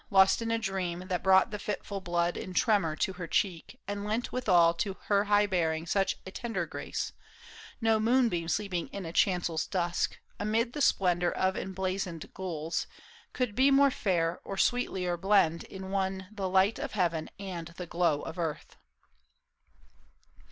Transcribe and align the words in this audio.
Lost 0.09 0.41
in 0.41 0.49
a 0.49 0.57
dream 0.57 1.07
that 1.09 1.21
brought 1.21 1.51
the 1.51 1.59
fitful 1.59 2.01
blood 2.01 2.35
In 2.35 2.55
tremor 2.55 2.95
to 2.95 3.13
her 3.13 3.27
cheek, 3.27 3.79
and 3.87 4.03
lent 4.03 4.31
withal 4.31 4.73
To 4.73 4.95
her 5.03 5.25
high 5.25 5.45
bearing 5.45 5.85
such 5.85 6.17
a 6.25 6.31
tender 6.31 6.65
grace— 6.65 7.13
No 7.81 7.99
moonbeam 7.99 8.47
sleeping 8.47 8.87
in 8.87 9.05
a 9.05 9.13
chancel's 9.13 9.67
dusk, 9.67 10.17
Amid 10.39 10.73
the 10.73 10.81
splendor 10.81 11.31
of 11.31 11.55
emblazoned 11.55 12.33
gules. 12.33 12.87
Could 13.31 13.53
be 13.53 13.69
more 13.69 13.91
fair, 13.91 14.41
or 14.43 14.55
sweetlier 14.57 15.17
blend 15.17 15.65
in 15.65 15.91
one 15.91 16.29
The 16.31 16.49
light 16.49 16.79
of 16.79 16.93
heaven 16.93 17.29
and 17.37 17.67
the 17.77 17.85
glow 17.85 18.23
of 18.23 18.39
earth. 18.39 18.77